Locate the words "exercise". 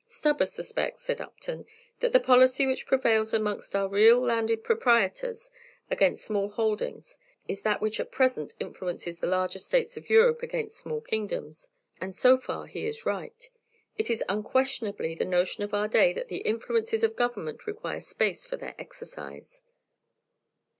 18.79-19.61